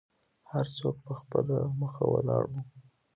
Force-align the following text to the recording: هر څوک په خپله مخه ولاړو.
هر 0.51 0.65
څوک 0.77 0.95
په 1.05 1.13
خپله 1.19 1.55
مخه 1.81 2.03
ولاړو. 2.13 2.57